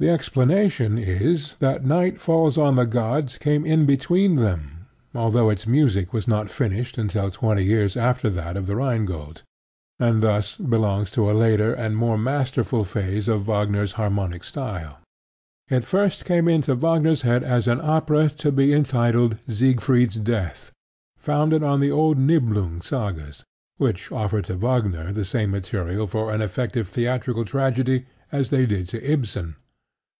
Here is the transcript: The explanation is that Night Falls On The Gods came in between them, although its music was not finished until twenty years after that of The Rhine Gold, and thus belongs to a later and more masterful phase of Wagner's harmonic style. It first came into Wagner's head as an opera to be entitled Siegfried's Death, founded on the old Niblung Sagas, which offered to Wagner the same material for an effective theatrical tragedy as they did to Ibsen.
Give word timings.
The 0.00 0.10
explanation 0.10 0.96
is 0.96 1.56
that 1.56 1.84
Night 1.84 2.20
Falls 2.20 2.56
On 2.56 2.76
The 2.76 2.86
Gods 2.86 3.36
came 3.36 3.66
in 3.66 3.84
between 3.84 4.36
them, 4.36 4.86
although 5.12 5.50
its 5.50 5.66
music 5.66 6.12
was 6.12 6.28
not 6.28 6.48
finished 6.48 6.96
until 6.98 7.32
twenty 7.32 7.64
years 7.64 7.96
after 7.96 8.30
that 8.30 8.56
of 8.56 8.68
The 8.68 8.76
Rhine 8.76 9.06
Gold, 9.06 9.42
and 9.98 10.22
thus 10.22 10.56
belongs 10.56 11.10
to 11.10 11.28
a 11.28 11.32
later 11.34 11.74
and 11.74 11.96
more 11.96 12.16
masterful 12.16 12.84
phase 12.84 13.26
of 13.26 13.48
Wagner's 13.48 13.94
harmonic 13.98 14.44
style. 14.44 15.00
It 15.68 15.82
first 15.82 16.24
came 16.24 16.46
into 16.46 16.76
Wagner's 16.76 17.22
head 17.22 17.42
as 17.42 17.66
an 17.66 17.80
opera 17.80 18.28
to 18.28 18.52
be 18.52 18.72
entitled 18.72 19.38
Siegfried's 19.48 20.14
Death, 20.14 20.70
founded 21.16 21.64
on 21.64 21.80
the 21.80 21.90
old 21.90 22.18
Niblung 22.18 22.82
Sagas, 22.84 23.42
which 23.78 24.12
offered 24.12 24.44
to 24.44 24.54
Wagner 24.54 25.10
the 25.12 25.24
same 25.24 25.50
material 25.50 26.06
for 26.06 26.32
an 26.32 26.40
effective 26.40 26.86
theatrical 26.86 27.44
tragedy 27.44 28.06
as 28.30 28.50
they 28.50 28.64
did 28.64 28.86
to 28.90 29.02
Ibsen. 29.04 29.56